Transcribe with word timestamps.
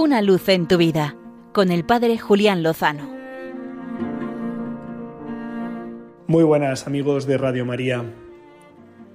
Una 0.00 0.22
luz 0.22 0.48
en 0.48 0.68
tu 0.68 0.76
vida 0.76 1.16
con 1.52 1.72
el 1.72 1.84
Padre 1.84 2.18
Julián 2.18 2.62
Lozano. 2.62 3.10
Muy 6.28 6.44
buenas 6.44 6.86
amigos 6.86 7.26
de 7.26 7.36
Radio 7.36 7.66
María. 7.66 8.04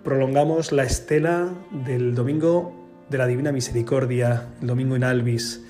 Prolongamos 0.03 0.73
la 0.73 0.83
estela 0.83 1.53
del 1.71 2.15
Domingo 2.15 2.75
de 3.09 3.17
la 3.17 3.27
Divina 3.27 3.53
Misericordia, 3.53 4.49
el 4.59 4.67
Domingo 4.67 4.97
en 4.97 5.05
Albis, 5.05 5.63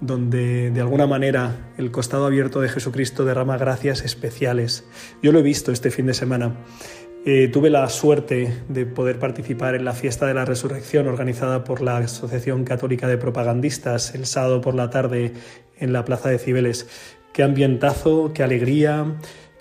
donde 0.00 0.70
de 0.70 0.80
alguna 0.80 1.08
manera 1.08 1.72
el 1.76 1.90
costado 1.90 2.24
abierto 2.26 2.60
de 2.60 2.68
Jesucristo 2.68 3.24
derrama 3.24 3.58
gracias 3.58 4.04
especiales. 4.04 4.88
Yo 5.20 5.32
lo 5.32 5.40
he 5.40 5.42
visto 5.42 5.72
este 5.72 5.90
fin 5.90 6.06
de 6.06 6.14
semana. 6.14 6.54
Eh, 7.26 7.48
tuve 7.48 7.68
la 7.68 7.86
suerte 7.90 8.62
de 8.68 8.86
poder 8.86 9.18
participar 9.18 9.74
en 9.74 9.84
la 9.84 9.92
fiesta 9.92 10.26
de 10.26 10.32
la 10.32 10.46
resurrección 10.46 11.06
organizada 11.06 11.64
por 11.64 11.82
la 11.82 11.98
Asociación 11.98 12.64
Católica 12.64 13.08
de 13.08 13.18
Propagandistas 13.18 14.14
el 14.14 14.24
sábado 14.24 14.62
por 14.62 14.74
la 14.74 14.88
tarde 14.88 15.34
en 15.78 15.92
la 15.92 16.06
Plaza 16.06 16.30
de 16.30 16.38
Cibeles. 16.38 16.88
Qué 17.34 17.42
ambientazo, 17.42 18.32
qué 18.32 18.42
alegría, 18.42 19.18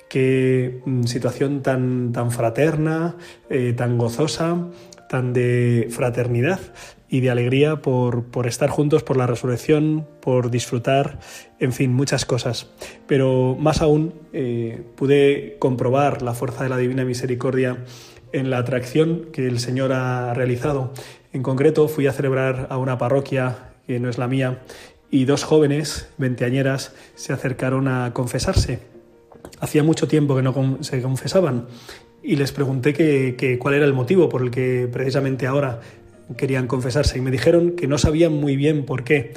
qué 0.08 0.82
mm, 0.86 1.04
situación 1.04 1.62
tan, 1.62 2.14
tan 2.14 2.32
fraterna, 2.32 3.18
eh, 3.50 3.74
tan 3.76 3.98
gozosa, 3.98 4.70
tan 5.10 5.34
de 5.34 5.88
fraternidad 5.90 6.60
y 7.10 7.22
de 7.22 7.32
alegría 7.32 7.82
por, 7.82 8.24
estar 8.46 8.70
juntos, 8.70 9.02
por 9.02 9.18
la 9.18 9.26
resurrección, 9.26 10.08
por 10.22 10.52
disfrutar, 10.52 11.20
en 11.60 11.74
fin, 11.74 11.92
muchas 11.92 12.26
cosas. 12.26 12.70
Pero 13.08 13.58
más 13.60 13.82
aún 13.82 14.14
eh, 14.32 14.84
pude 14.96 15.58
comprobar 15.58 16.22
la 16.22 16.36
fuerza 16.36 16.64
de 16.64 16.70
la 16.70 16.78
Divina 16.78 17.04
Misericordia 17.04 17.84
en 18.32 18.52
la 18.52 18.60
atracción 18.60 19.30
que 19.34 19.48
el 19.48 19.60
Señor 19.60 19.92
ha 19.92 20.34
realizado. 20.36 20.94
En 21.34 21.42
concreto, 21.42 21.88
fui 21.88 22.06
a 22.06 22.14
celebrar 22.14 22.68
a 22.70 22.78
una 22.78 23.00
parroquia 23.00 23.74
que 23.88 24.00
no 24.00 24.10
es 24.10 24.20
la 24.20 24.28
mía 24.28 24.62
y 25.10 25.26
dos 25.26 25.44
jóvenes, 25.44 26.08
veinteañeras, 26.20 26.94
se 27.16 27.34
acercaron 27.34 27.88
a 27.88 28.14
confesarse. 28.14 28.80
Hacía 29.60 29.82
mucho 29.82 30.08
tiempo 30.08 30.36
que 30.36 30.44
no 30.44 30.78
se 30.82 31.02
confesaban 31.02 31.66
y 32.24 32.36
les 32.36 32.52
pregunté 32.52 32.94
que, 32.94 33.58
cuál 33.60 33.76
era 33.76 33.86
el 33.86 33.94
motivo 33.94 34.30
por 34.30 34.42
el 34.42 34.52
que 34.52 34.88
precisamente 34.92 35.48
ahora 35.48 35.80
querían 36.38 36.68
confesarse 36.68 37.18
y 37.18 37.22
me 37.22 37.32
dijeron 37.32 37.72
que 37.72 37.88
no 37.88 37.98
sabían 37.98 38.34
muy 38.34 38.56
bien 38.56 38.86
por 38.86 39.04
qué, 39.04 39.34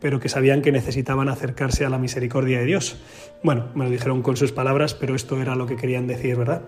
pero 0.00 0.20
que 0.20 0.28
sabían 0.28 0.60
que 0.60 0.72
necesitaban 0.72 1.28
acercarse 1.28 1.84
a 1.84 1.88
la 1.88 1.98
misericordia 1.98 2.58
de 2.58 2.66
Dios. 2.66 3.00
Bueno, 3.42 3.68
me 3.74 3.84
lo 3.84 3.90
dijeron 3.90 4.22
con 4.22 4.36
sus 4.36 4.52
palabras, 4.52 4.94
pero 4.94 5.14
esto 5.14 5.40
era 5.40 5.54
lo 5.54 5.66
que 5.66 5.76
querían 5.76 6.06
decir, 6.06 6.36
¿verdad? 6.36 6.62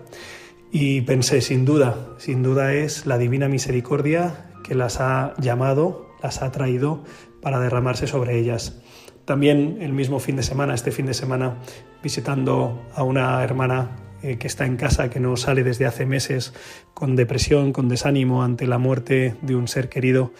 Y 0.71 1.01
pensé, 1.01 1.41
sin 1.41 1.63
duda, 1.63 2.15
sin 2.17 2.43
duda 2.43 2.73
es 2.73 3.05
la 3.05 3.17
divina 3.17 3.47
misericordia 3.47 4.51
que 4.63 4.75
las 4.75 4.99
ha 4.99 5.33
llamado, 5.37 6.07
las 6.23 6.41
ha 6.41 6.51
traído 6.51 7.03
para 7.41 7.59
derramarse 7.59 8.07
sobre 8.07 8.39
ellas. 8.39 8.81
También 9.25 9.77
el 9.81 9.93
mismo 9.93 10.19
fin 10.19 10.37
de 10.37 10.43
semana, 10.43 10.73
este 10.73 10.91
fin 10.91 11.05
de 11.05 11.13
semana, 11.13 11.57
visitando 12.01 12.81
a 12.95 13.03
una 13.03 13.43
hermana 13.43 14.06
eh, 14.23 14.37
que 14.37 14.47
está 14.47 14.65
en 14.65 14.77
casa, 14.77 15.09
que 15.09 15.19
no 15.19 15.37
sale 15.37 15.63
desde 15.63 15.85
hace 15.85 16.05
meses 16.05 16.53
con 16.93 17.15
depresión, 17.15 17.73
con 17.73 17.89
desánimo 17.89 18.43
ante 18.43 18.67
la 18.67 18.77
muerte 18.77 19.35
de 19.41 19.55
un 19.55 19.67
ser 19.67 19.89
querido, 19.89 20.31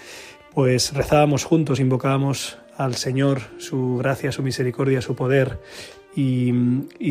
pues 0.54 0.94
rezábamos 0.94 1.44
juntos, 1.44 1.80
invocábamos 1.80 2.58
al 2.76 2.96
Señor 2.96 3.42
su 3.58 3.98
gracia, 3.98 4.32
su 4.32 4.44
misericordia, 4.44 5.02
su 5.02 5.16
poder 5.16 5.60
y, 6.16 6.52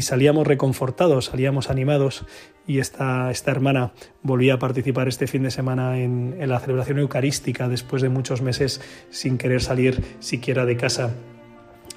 salíamos 0.01 0.47
reconfortados, 0.47 1.27
salíamos 1.27 1.71
animados 1.71 2.25
y 2.67 2.81
esta, 2.81 3.31
esta 3.31 3.53
hermana 3.53 3.93
volvía 4.23 4.55
a 4.55 4.59
participar 4.59 5.07
este 5.07 5.29
fin 5.29 5.45
de 5.45 5.53
semana 5.53 6.01
en, 6.01 6.37
en 6.41 6.49
la 6.49 6.59
celebración 6.59 6.99
eucarística 6.99 7.69
después 7.69 8.03
de 8.03 8.09
muchos 8.09 8.43
meses 8.43 8.81
sin 9.11 9.39
querer 9.39 9.63
salir 9.63 10.03
siquiera 10.19 10.65
de 10.65 10.77
casa. 10.77 11.15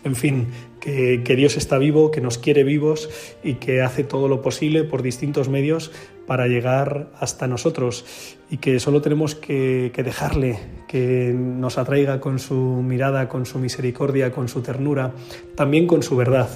En 0.03 0.15
fin, 0.15 0.47
que, 0.79 1.35
Dios 1.35 1.57
está 1.57 1.77
vivo, 1.77 2.11
que 2.11 2.21
nos 2.21 2.37
quiere 2.37 2.63
vivos 2.63 3.09
y 3.43 3.55
que 3.55 3.81
hace 3.81 4.03
todo 4.03 4.27
lo 4.27 4.41
posible 4.41 4.83
por 4.83 5.01
distintos 5.01 5.49
medios 5.49 5.91
para 6.25 6.47
llegar 6.47 7.07
hasta 7.19 7.47
nosotros 7.47 8.05
y 8.51 8.57
que 8.57 8.79
solo 8.79 9.01
tenemos 9.01 9.35
que, 9.35 9.91
que, 9.93 10.03
dejarle 10.03 10.59
que 10.87 11.33
nos 11.35 11.77
atraiga 11.77 12.19
con 12.19 12.39
su 12.39 12.55
mirada, 12.55 13.27
con 13.27 13.45
su 13.45 13.59
misericordia, 13.59 14.31
con 14.31 14.47
su 14.47 14.61
ternura, 14.61 15.11
también 15.55 15.87
con 15.87 16.03
su 16.03 16.15
verdad. 16.15 16.49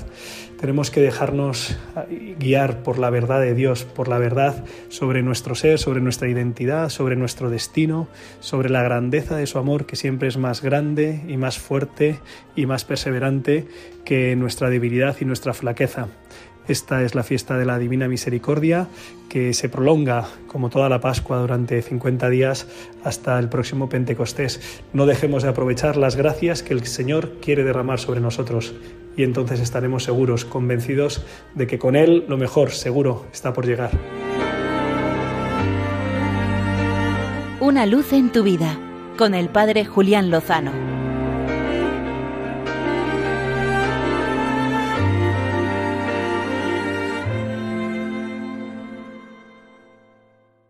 Tenemos 0.63 0.91
que 0.91 1.01
dejarnos 1.01 1.77
guiar 2.39 2.83
por 2.83 2.97
la 2.97 3.09
verdad 3.09 3.41
de 3.41 3.53
Dios, 3.53 3.83
por 3.83 4.07
la 4.07 4.17
verdad 4.17 4.63
sobre 4.87 5.21
nuestro 5.21 5.55
ser, 5.55 5.77
sobre 5.77 5.99
nuestra 5.99 6.29
identidad, 6.29 6.87
sobre 6.87 7.17
nuestro 7.17 7.49
destino, 7.49 8.07
sobre 8.39 8.69
la 8.69 8.81
grandeza 8.81 9.35
de 9.35 9.45
su 9.45 9.57
amor 9.57 9.85
que 9.85 9.97
siempre 9.97 10.29
es 10.29 10.37
más 10.37 10.61
grande 10.61 11.21
y 11.27 11.35
más 11.35 11.57
fuerte 11.57 12.21
y 12.55 12.65
más 12.65 12.85
perseverante 12.85 13.67
nuestra 14.37 14.69
debilidad 14.69 15.15
y 15.19 15.25
nuestra 15.25 15.53
flaqueza. 15.53 16.07
Esta 16.67 17.03
es 17.03 17.13
la 17.13 17.23
fiesta 17.23 17.57
de 17.57 17.65
la 17.65 17.77
Divina 17.77 18.07
Misericordia 18.07 18.87
que 19.27 19.53
se 19.53 19.67
prolonga 19.67 20.27
como 20.47 20.69
toda 20.69 20.87
la 20.87 21.01
Pascua 21.01 21.39
durante 21.39 21.81
50 21.81 22.29
días 22.29 22.67
hasta 23.03 23.37
el 23.39 23.49
próximo 23.49 23.89
Pentecostés. 23.89 24.81
No 24.93 25.05
dejemos 25.05 25.43
de 25.43 25.49
aprovechar 25.49 25.97
las 25.97 26.15
gracias 26.15 26.63
que 26.63 26.73
el 26.73 26.85
Señor 26.85 27.33
quiere 27.41 27.63
derramar 27.63 27.99
sobre 27.99 28.21
nosotros 28.21 28.73
y 29.17 29.23
entonces 29.23 29.59
estaremos 29.59 30.03
seguros, 30.03 30.45
convencidos 30.45 31.25
de 31.53 31.67
que 31.67 31.79
con 31.79 31.95
Él 31.95 32.23
lo 32.29 32.37
mejor 32.37 32.71
seguro 32.71 33.25
está 33.33 33.51
por 33.51 33.65
llegar. 33.65 33.91
Una 37.59 37.85
luz 37.85 38.13
en 38.13 38.31
tu 38.31 38.43
vida 38.43 38.77
con 39.17 39.33
el 39.33 39.49
Padre 39.49 39.85
Julián 39.85 40.29
Lozano. 40.31 41.02